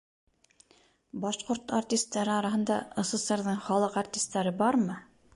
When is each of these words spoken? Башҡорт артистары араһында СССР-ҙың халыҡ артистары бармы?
Башҡорт 1.25 1.73
артистары 1.79 2.33
араһында 2.35 2.77
СССР-ҙың 3.03 3.59
халыҡ 3.67 3.99
артистары 4.03 4.55
бармы? 4.63 4.97